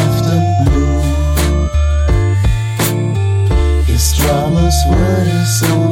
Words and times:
of 0.00 0.64
blue. 0.64 1.02
His 3.84 4.16
drama's 4.16 4.78
word 4.88 5.26
is 5.26 5.62
over. 5.64 5.89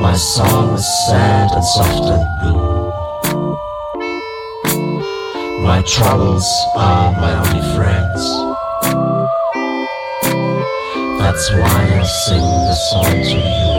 My 0.00 0.16
song 0.16 0.72
was 0.72 0.86
sad 1.08 1.50
and 1.52 1.62
soft 1.62 2.08
and 2.08 2.24
blue. 2.40 2.80
My 5.62 5.82
troubles 5.82 6.48
are 6.74 7.12
my 7.12 7.34
only 7.34 7.60
friends. 7.76 8.22
That's 11.20 11.50
why 11.52 12.00
I 12.00 12.02
sing 12.24 12.40
this 12.40 12.90
song 12.90 13.12
to 13.12 13.66
you. 13.66 13.69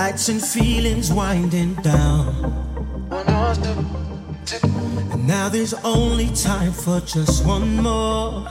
Lights 0.00 0.28
and 0.28 0.40
feelings 0.40 1.12
winding 1.12 1.74
down. 1.82 2.28
And 5.10 5.26
now 5.26 5.48
there's 5.48 5.74
only 5.82 6.28
time 6.34 6.70
for 6.70 7.00
just 7.00 7.44
one 7.44 7.82
more. 7.82 8.42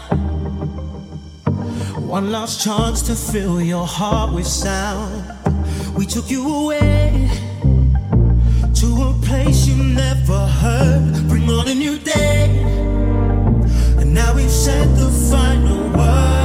One 2.15 2.33
last 2.33 2.61
chance 2.61 3.01
to 3.03 3.15
fill 3.15 3.61
your 3.61 3.87
heart 3.87 4.33
with 4.33 4.45
sound. 4.45 5.23
We 5.95 6.05
took 6.05 6.29
you 6.29 6.43
away 6.53 7.29
to 8.81 8.87
a 9.09 9.13
place 9.23 9.65
you 9.67 9.81
never 9.81 10.47
heard. 10.47 11.29
Bring 11.29 11.49
on 11.49 11.69
a 11.69 11.75
new 11.75 11.97
day. 11.97 12.49
And 13.99 14.13
now 14.13 14.35
we've 14.35 14.51
said 14.65 14.89
the 14.97 15.09
final 15.31 15.97
word. 15.97 16.36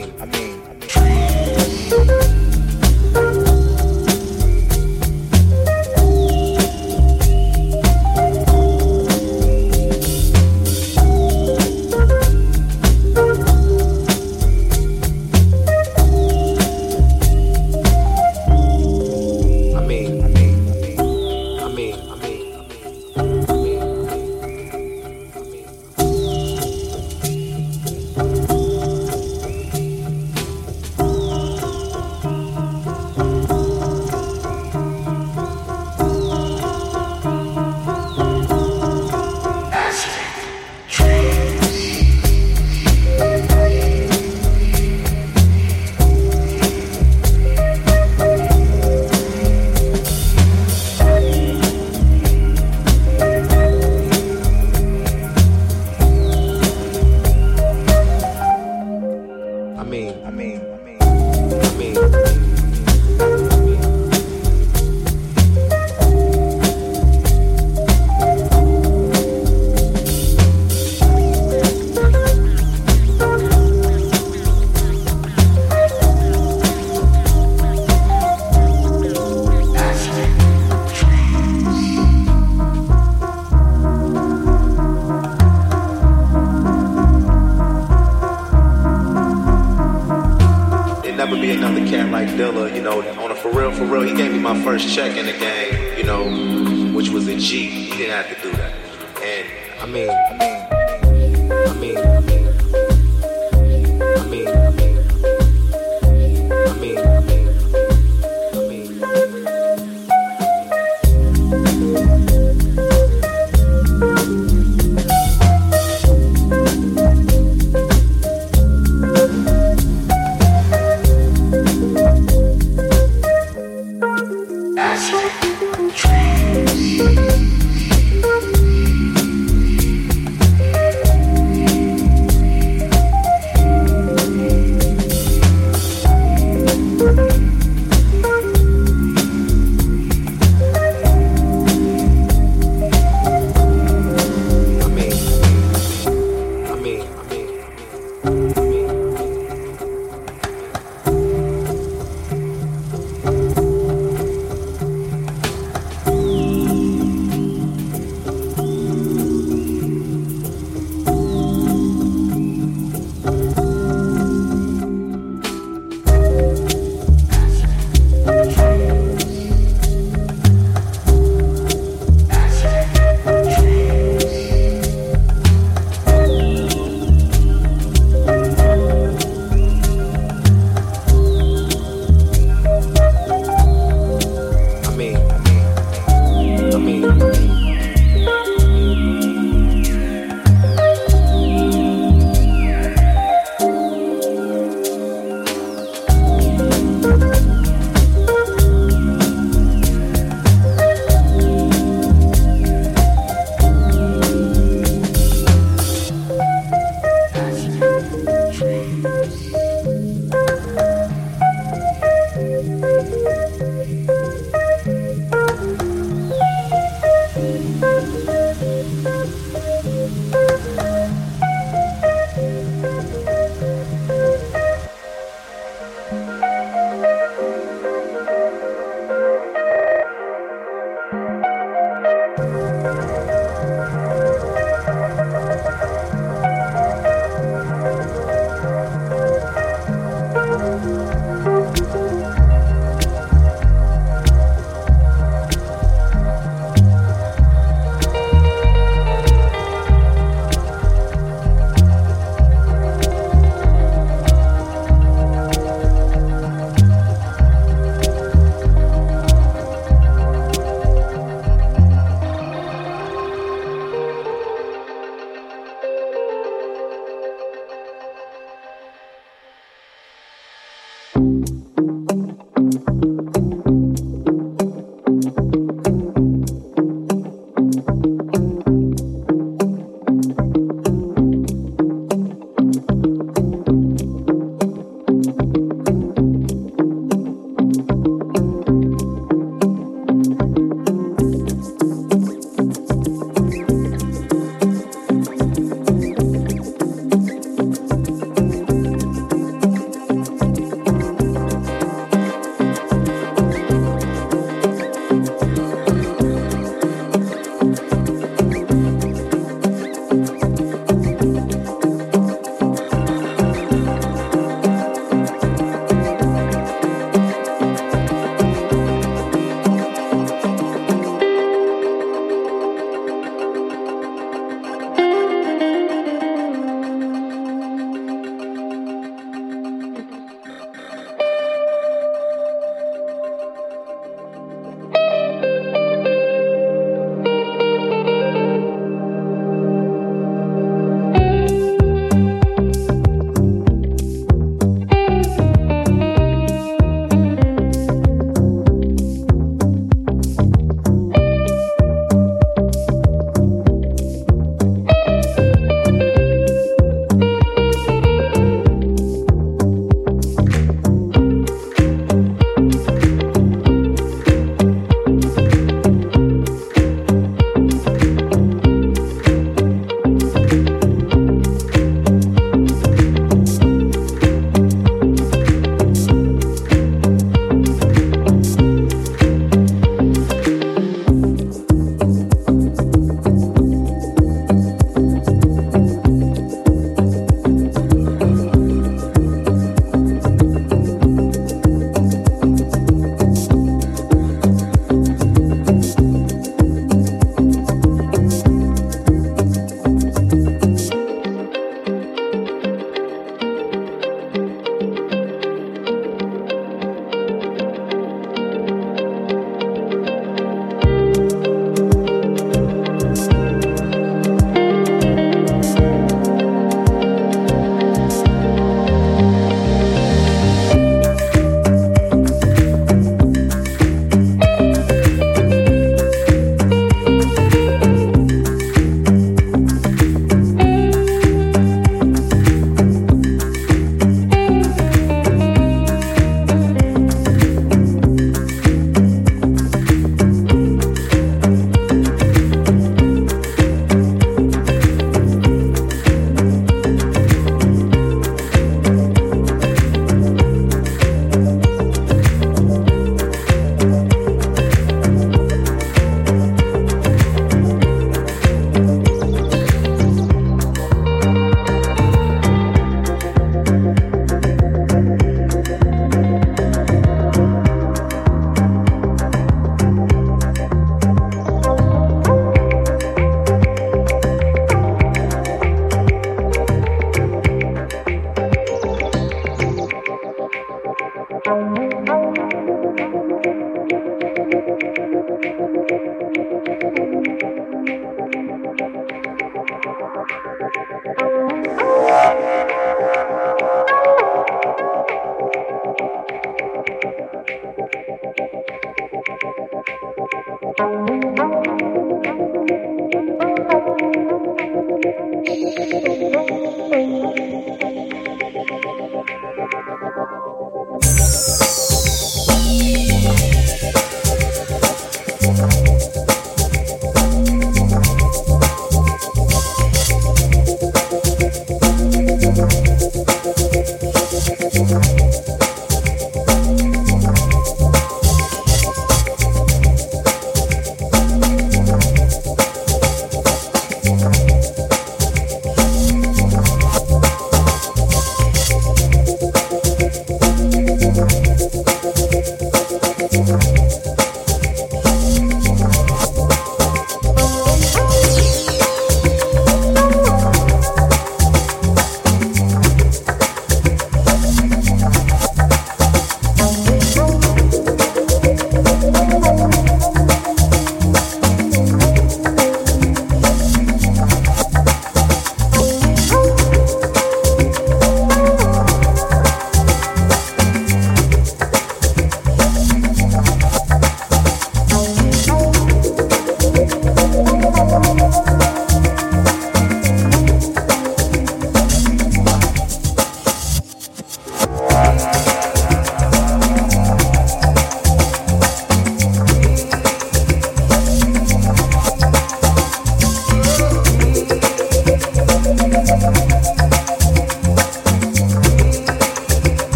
amém, 0.00 0.12
amém. 0.20 0.60
amém. 3.16 3.49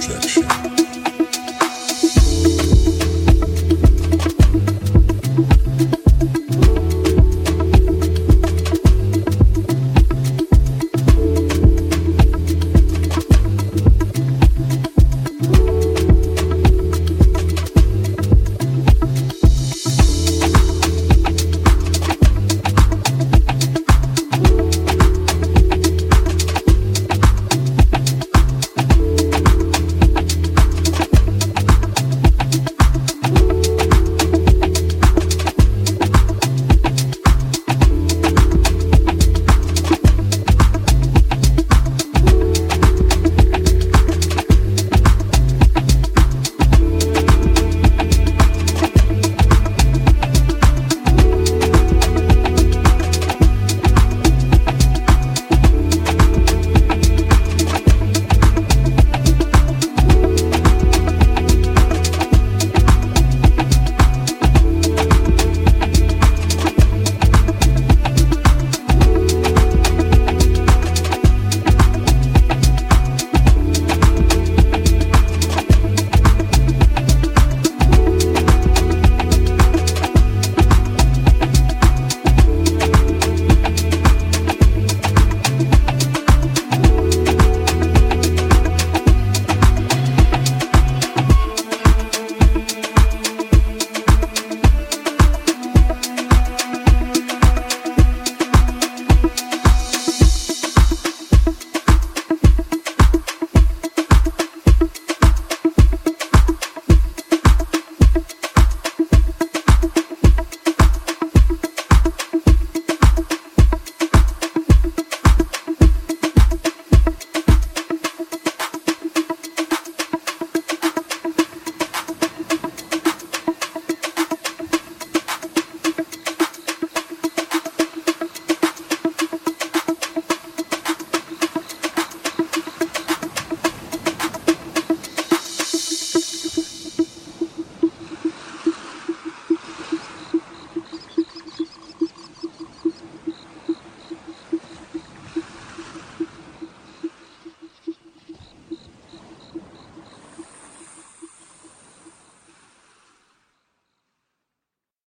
rzecz. 0.00 0.40